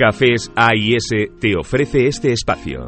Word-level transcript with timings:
Cafés 0.00 0.50
AIS 0.56 1.08
te 1.38 1.54
ofrece 1.54 2.06
este 2.06 2.32
espacio. 2.32 2.86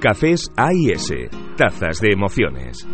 Cafés 0.00 0.52
AIS, 0.56 1.12
tazas 1.56 2.00
de 2.00 2.12
emociones. 2.12 2.86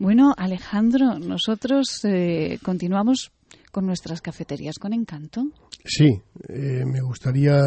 Bueno, 0.00 0.34
Alejandro, 0.36 1.20
nosotros 1.20 2.04
eh, 2.04 2.58
continuamos 2.64 3.30
con 3.70 3.86
nuestras 3.86 4.20
cafeterías 4.20 4.80
con 4.80 4.92
encanto. 4.94 5.44
Sí, 5.84 6.20
eh, 6.48 6.84
me 6.84 7.00
gustaría 7.00 7.60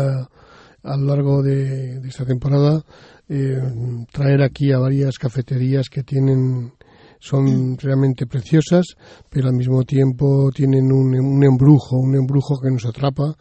a 0.84 0.98
lo 0.98 1.06
largo 1.06 1.42
de, 1.42 2.06
esta 2.06 2.26
temporada 2.26 2.84
eh, 3.30 3.62
traer 4.12 4.42
aquí 4.42 4.74
a 4.74 4.80
varias 4.80 5.18
cafeterías 5.18 5.88
que 5.88 6.04
tienen 6.04 6.74
son 7.22 7.78
realmente 7.78 8.26
preciosas, 8.26 8.98
pero 9.30 9.48
al 9.48 9.56
mismo 9.56 9.84
tiempo 9.84 10.50
tienen 10.52 10.92
un, 10.92 11.14
un 11.14 11.44
embrujo, 11.44 11.98
un 11.98 12.16
embrujo 12.16 12.60
que 12.60 12.72
nos 12.72 12.86
atrapa, 12.86 13.36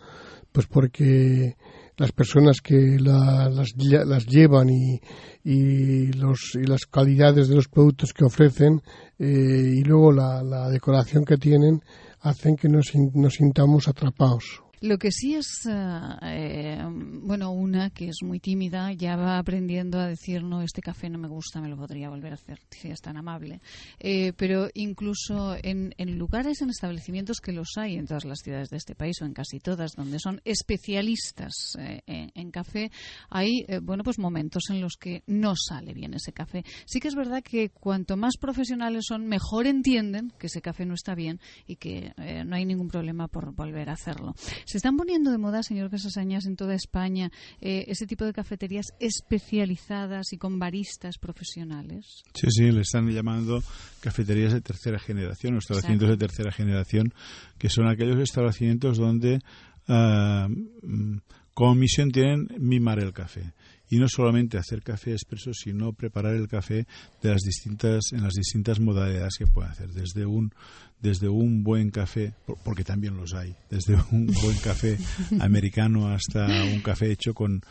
pues 0.53 0.67
porque 0.67 1.57
las 1.97 2.13
personas 2.13 2.61
que 2.61 2.99
las, 3.01 3.55
las, 3.55 4.27
llevan 4.27 4.69
y, 4.69 5.01
y, 5.45 6.13
los, 6.13 6.53
y 6.55 6.65
las 6.67 6.87
calidades 6.87 7.49
de 7.49 7.55
los 7.55 7.69
productos 7.69 8.13
que 8.13 8.25
ofrecen 8.25 8.83
eh, 9.19 9.75
y 9.77 9.83
luego 9.83 10.13
la, 10.13 10.43
la, 10.43 10.69
decoración 10.69 11.25
que 11.25 11.37
tienen 11.37 11.83
hacen 12.21 12.57
que 12.57 12.69
nos, 12.69 12.93
nos 13.15 13.35
sintamos 13.35 13.89
atrapados. 13.89 14.63
Lo 14.83 14.97
que 14.97 15.13
sí 15.13 15.35
es, 15.35 15.67
eh, 15.67 16.17
eh, 16.23 16.83
bueno, 16.89 17.53
una 17.53 17.91
que 17.91 18.07
es 18.07 18.23
muy 18.23 18.41
tímida, 18.41 18.91
ya 18.95 19.15
va 19.15 19.37
aprendiendo 19.37 20.01
a 20.01 20.07
decir, 20.07 20.43
no, 20.43 20.63
este 20.63 20.81
café 20.81 21.11
no 21.11 21.19
me 21.19 21.29
gusta, 21.29 21.61
me 21.61 21.69
lo 21.69 21.77
podría 21.77 22.09
volver 22.09 22.33
a 22.33 22.37
hacer, 22.37 22.61
si 22.71 22.89
es 22.89 23.03
tan 23.03 23.19
amable. 23.19 23.61
Eh, 23.99 24.33
pero 24.39 24.71
incluso 24.73 25.55
en, 25.63 25.93
lugares, 26.17 26.63
en 26.63 26.71
establecimientos 26.71 27.41
que 27.43 27.53
los 27.53 27.77
hay 27.77 27.97
en 27.97 28.07
todas 28.07 28.25
las 28.25 28.39
ciudades 28.39 28.71
de 28.71 28.79
este 28.79 28.95
país, 28.95 29.21
o 29.21 29.27
en 29.27 29.35
casi 29.35 29.59
todas, 29.59 29.93
donde 29.93 30.19
son 30.19 30.41
especialistas 30.47 31.77
en, 31.77 32.51
café, 32.51 32.91
hay, 33.29 33.67
bueno, 33.83 34.03
pues 34.03 34.19
momentos 34.19 34.71
en 34.71 34.81
los 34.81 34.95
que 34.99 35.23
no 35.27 35.57
sale 35.57 35.93
bien 35.93 36.15
ese 36.15 36.33
café. 36.33 36.65
Sí 36.87 37.01
que 37.01 37.09
es 37.09 37.15
verdad 37.15 37.43
que 37.43 37.69
cuanto 37.69 38.17
más 38.17 38.39
profesionales 38.39 39.05
son, 39.07 39.27
mejor 39.27 39.67
entienden 39.67 40.33
que 40.39 40.47
ese 40.47 40.63
café 40.63 40.87
no 40.87 40.95
está 40.95 41.15
bien 41.15 41.39
y 41.67 41.77
que 41.77 42.15
no 42.47 42.57
hay 42.57 42.65
ningún 42.65 42.89
problema 42.89 43.29
por 43.29 43.55
volver 43.55 43.91
a 43.91 43.93
hacerlo. 43.93 44.35
Se 44.71 44.77
están 44.77 44.97
poniendo 44.97 45.33
de 45.33 45.39
moda, 45.39 45.65
señor 45.65 45.91
Casasañas, 45.91 46.47
en 46.47 46.55
toda 46.55 46.77
España 46.77 47.33
eh, 47.61 47.87
ese 47.89 48.07
tipo 48.07 48.25
de 48.25 48.33
cafeterías 48.33 48.87
especializadas 49.01 50.33
y 50.33 50.37
con 50.37 50.61
baristas 50.61 51.19
profesionales. 51.19 52.23
Sí, 52.35 52.47
sí, 52.51 52.71
le 52.71 52.83
están 52.83 53.11
llamando 53.11 53.65
cafeterías 53.99 54.53
de 54.53 54.61
tercera 54.61 55.01
generación, 55.01 55.57
o 55.57 55.59
establecimientos 55.59 56.11
de 56.11 56.17
tercera 56.19 56.53
generación, 56.53 57.13
que 57.59 57.69
son 57.69 57.89
aquellos 57.89 58.21
establecimientos 58.21 58.97
donde 58.97 59.41
uh, 59.89 61.19
como 61.53 61.75
misión 61.75 62.13
tienen 62.13 62.47
mimar 62.61 63.01
el 63.01 63.13
café 63.13 63.53
y 63.91 63.99
no 63.99 64.09
solamente 64.09 64.57
hacer 64.57 64.83
café 64.83 65.13
expreso, 65.13 65.53
sino 65.53 65.93
preparar 65.93 66.35
el 66.35 66.49
café 66.49 66.87
de 67.23 67.31
las 67.31 67.43
distintas 67.43 68.13
en 68.13 68.23
las 68.23 68.35
distintas 68.35 68.79
modalidades 68.81 69.37
que 69.37 69.47
puede 69.47 69.69
hacer, 69.69 69.91
desde 69.91 70.25
un 70.25 70.53
desde 71.01 71.29
un 71.29 71.63
buen 71.63 71.91
café, 71.91 72.35
porque 72.63 72.85
también 72.85 73.17
los 73.17 73.35
hay, 73.35 73.55
desde 73.71 73.95
un 74.13 74.27
buen 74.27 74.57
café 74.59 74.97
americano 75.41 76.09
hasta 76.09 76.47
un 76.65 76.81
café 76.81 77.11
hecho 77.11 77.35
con 77.35 77.63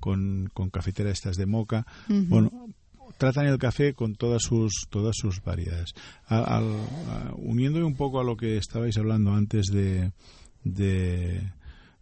con, 0.00 0.50
con 0.52 0.70
cafetera 0.70 1.10
estas 1.10 1.36
de 1.36 1.46
moca. 1.46 1.86
Bueno, 2.08 2.50
tratan 3.18 3.46
el 3.46 3.58
café 3.58 3.94
con 3.94 4.14
todas 4.14 4.42
sus 4.42 4.86
todas 4.88 5.14
sus 5.16 5.42
variedades. 5.42 5.94
uniéndome 7.36 7.84
un 7.84 7.96
poco 7.96 8.20
a 8.20 8.24
lo 8.24 8.36
que 8.36 8.56
estabais 8.56 8.96
hablando 8.96 9.32
antes 9.32 9.66
de, 9.66 10.12
de 10.64 11.52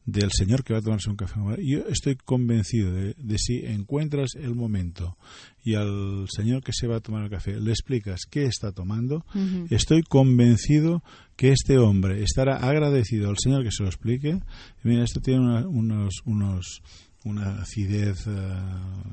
del 0.06 0.30
señor 0.32 0.64
que 0.64 0.74
va 0.74 0.80
a 0.80 0.82
tomarse 0.82 1.08
un 1.08 1.16
café. 1.16 1.40
Yo 1.62 1.80
estoy 1.88 2.16
convencido 2.16 2.92
de, 2.92 3.38
si 3.38 3.64
encuentras 3.64 4.34
el 4.34 4.54
momento 4.54 5.16
y 5.62 5.74
al 5.74 6.26
señor 6.28 6.62
que 6.62 6.72
se 6.72 6.86
va 6.86 6.96
a 6.96 7.00
tomar 7.00 7.24
el 7.24 7.30
café 7.30 7.58
le 7.58 7.70
explicas 7.70 8.20
qué 8.30 8.44
está 8.44 8.72
tomando, 8.72 9.24
estoy 9.70 10.02
convencido 10.02 11.02
que 11.36 11.52
este 11.52 11.78
hombre 11.78 12.22
estará 12.22 12.56
agradecido 12.56 13.30
al 13.30 13.38
señor 13.38 13.64
que 13.64 13.70
se 13.70 13.82
lo 13.82 13.88
explique. 13.88 14.40
Mira, 14.82 15.04
esto 15.04 15.20
tiene 15.20 15.64
unos, 15.66 16.20
unos, 16.26 16.82
una 17.24 17.62
acidez 17.62 18.26
eh, 18.26 18.30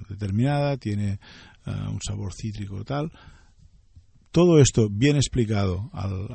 determinada, 0.09 0.77
tiene 0.77 1.19
eh, 1.65 1.71
un 1.89 1.99
sabor 2.01 2.33
cítrico 2.33 2.83
tal 2.83 3.11
todo 4.31 4.59
esto 4.59 4.89
bien 4.89 5.17
explicado 5.17 5.89
al, 5.93 6.27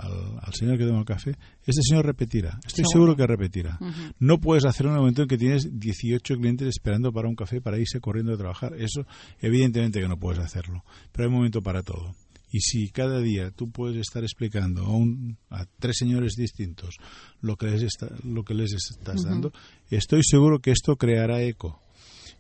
al, 0.43 0.55
señor 0.55 0.79
que 0.79 0.85
toma 0.85 1.01
el 1.01 1.05
café, 1.05 1.37
este 1.67 1.81
señor 1.83 2.05
repetirá. 2.05 2.61
Estoy 2.67 2.85
seguro, 2.91 3.17
que 3.17 3.27
repetirá. 3.27 3.79
No 4.19 4.39
puedes 4.39 4.65
hacer 4.67 4.87
un 4.87 4.95
momento 4.95 5.23
en 5.23 5.29
que 5.29 5.39
tienes 5.39 5.79
18 5.79 6.37
clientes 6.37 6.69
esperando 6.69 7.13
para 7.13 7.29
un 7.29 7.35
café 7.35 7.61
para 7.61 7.79
irse 7.79 8.01
corriendo 8.01 8.35
a 8.35 8.37
trabajar. 8.37 8.75
Eso, 8.79 9.07
evidentemente 9.41 10.01
que 10.01 10.09
no 10.09 10.19
puedes 10.19 10.41
hacerlo. 10.41 10.85
Pero 11.13 11.25
hay 11.25 11.29
un 11.29 11.37
momento 11.37 11.63
para 11.63 11.83
todo. 11.83 12.15
Y 12.53 12.61
si 12.61 12.91
cada 12.91 13.21
día 13.21 13.51
tú 13.51 13.71
puedes 13.71 13.97
estar 13.97 14.23
explicando 14.23 14.85
a, 14.85 14.91
un, 14.91 15.37
a 15.51 15.67
tres 15.79 15.97
señores 15.99 16.35
distintos 16.37 16.97
lo 17.41 17.57
que 17.57 17.67
les, 17.67 17.83
está, 17.83 18.09
lo 18.25 18.45
que 18.45 18.55
les 18.55 18.73
estás 18.73 19.25
dando, 19.25 19.53
estoy 19.91 20.21
seguro 20.23 20.61
que 20.61 20.71
esto 20.71 20.97
creará 20.97 21.43
eco. 21.43 21.81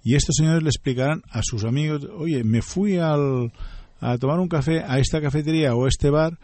Y 0.05 0.15
estos 0.15 0.37
señores 0.37 0.63
le 0.63 0.69
explicarán 0.69 1.23
a 1.31 1.41
sus 1.43 1.65
amigos, 1.65 2.07
oye, 2.17 2.45
me 2.45 2.63
fui 2.63 2.99
al, 2.99 3.53
a 4.01 4.19
tomar 4.19 4.39
un 4.41 4.49
café 4.49 4.83
a 4.87 4.99
esta 4.99 5.21
cafetería 5.21 5.75
o 5.75 5.85
a 5.85 5.89
este 5.89 6.11
bar 6.11 6.39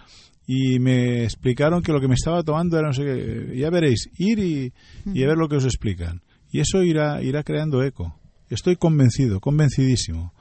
y 0.46 0.78
me 0.78 1.24
explicaron 1.24 1.82
que 1.82 1.92
lo 1.92 2.00
que 2.00 2.08
me 2.08 2.14
estaba 2.14 2.42
tomando 2.42 2.78
era 2.78 2.88
no 2.88 2.94
sé 2.94 3.04
qué. 3.04 3.56
Ya 3.56 3.70
veréis, 3.70 4.08
ir 4.18 4.38
y, 4.38 4.72
y 5.06 5.24
ver 5.24 5.36
lo 5.36 5.48
que 5.48 5.56
os 5.56 5.64
explican. 5.64 6.22
Y 6.50 6.60
eso 6.60 6.82
irá, 6.82 7.22
irá 7.22 7.42
creando 7.42 7.82
eco. 7.82 8.18
Estoy 8.50 8.76
convencido, 8.76 9.40
convencidísimo. 9.40 10.34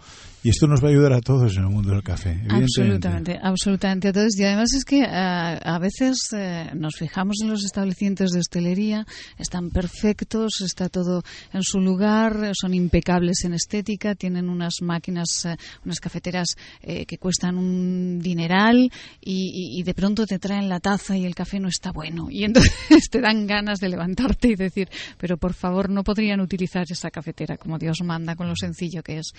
Y 0.44 0.50
esto 0.50 0.66
nos 0.66 0.84
va 0.84 0.88
a 0.88 0.92
ayudar 0.92 1.14
a 1.14 1.22
todos 1.22 1.56
en 1.56 1.64
el 1.64 1.70
mundo 1.70 1.92
del 1.92 2.02
café. 2.02 2.42
Absolutamente, 2.50 3.40
absolutamente 3.40 4.08
a 4.08 4.14
todos. 4.14 4.36
Y 4.40 4.44
además 4.44 4.74
es 4.74 4.86
que 4.86 5.04
a, 5.04 5.54
a 5.54 5.78
veces 5.78 6.18
eh, 6.36 6.72
nos 6.74 6.96
fijamos 6.96 7.38
en 7.44 7.50
los 7.50 7.64
establecimientos 7.64 8.32
de 8.32 8.40
hostelería, 8.40 9.06
están 9.38 9.70
perfectos, 9.70 10.62
está 10.62 10.90
todo 10.90 11.22
en 11.54 11.62
su 11.62 11.80
lugar, 11.80 12.54
son 12.60 12.74
impecables 12.74 13.46
en 13.46 13.54
estética, 13.54 14.16
tienen 14.16 14.50
unas 14.50 14.82
máquinas, 14.82 15.46
eh, 15.46 15.56
unas 15.86 16.00
cafeteras 16.00 16.56
eh, 16.82 17.06
que 17.06 17.20
cuestan 17.20 17.60
un 17.60 18.18
dineral 18.20 18.92
y, 19.22 19.80
y, 19.80 19.84
de 19.84 19.94
pronto 19.94 20.26
te 20.26 20.40
traen 20.40 20.70
la 20.70 20.80
taza 20.80 21.16
y 21.16 21.26
el 21.26 21.36
café 21.36 21.60
no 21.60 21.68
está 21.68 21.92
bueno. 21.92 22.32
Y 22.32 22.46
entonces 22.46 22.74
te 23.12 23.22
dan 23.22 23.46
ganas 23.46 23.80
de 23.80 23.90
levantarte 23.90 24.48
y 24.48 24.56
decir, 24.56 24.90
pero 25.20 25.38
por 25.38 25.54
favor 25.54 25.88
no 25.92 26.04
podrían 26.04 26.42
utilizar 26.42 26.86
esa 26.90 27.12
cafetera 27.12 27.58
como 27.58 27.78
Dios 27.78 28.02
manda 28.04 28.36
con 28.36 28.48
lo 28.48 28.56
sencillo 28.56 29.04
que 29.04 29.20
es. 29.20 29.34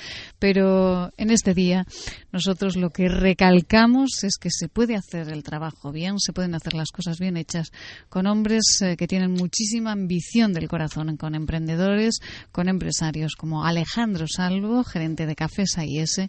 En 1.16 1.30
este 1.30 1.54
día 1.54 1.86
nosotros 2.32 2.76
lo 2.76 2.90
que 2.90 3.08
recalcamos 3.08 4.24
es 4.24 4.36
que 4.40 4.50
se 4.50 4.68
puede 4.68 4.96
hacer 4.96 5.28
el 5.28 5.42
trabajo 5.42 5.92
bien, 5.92 6.18
se 6.18 6.32
pueden 6.32 6.54
hacer 6.54 6.74
las 6.74 6.90
cosas 6.90 7.18
bien 7.18 7.36
hechas 7.36 7.72
con 8.08 8.26
hombres 8.26 8.80
eh, 8.82 8.96
que 8.96 9.06
tienen 9.06 9.32
muchísima 9.32 9.92
ambición 9.92 10.52
del 10.52 10.68
corazón, 10.68 11.16
con 11.16 11.34
emprendedores, 11.34 12.20
con 12.50 12.68
empresarios 12.68 13.34
como 13.36 13.64
Alejandro 13.64 14.26
Salvo, 14.28 14.84
gerente 14.84 15.26
de 15.26 15.34
Cafés 15.34 15.78
AIS. 15.78 16.28